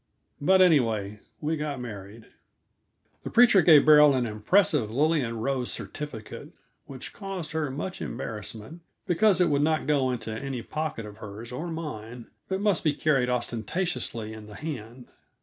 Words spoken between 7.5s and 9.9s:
her much embarrassment, because it would not